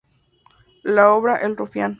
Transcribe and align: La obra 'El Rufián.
La 0.81 1.11
obra 1.13 1.35
'El 1.37 1.55
Rufián. 1.55 1.89